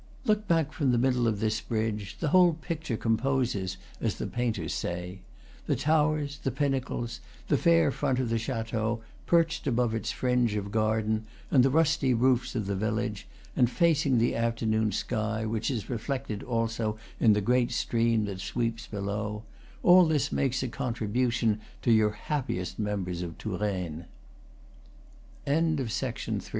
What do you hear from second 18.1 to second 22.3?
that sweeps below, all this makes a contribution to your